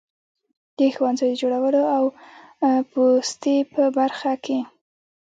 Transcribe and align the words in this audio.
د 0.77 0.79
ښوونځیو 0.95 1.29
د 1.31 1.33
جوړولو 1.41 1.83
او 1.97 2.03
پوستې 2.91 3.55
په 3.73 3.81
برخه 3.97 4.33
کې. 4.45 4.59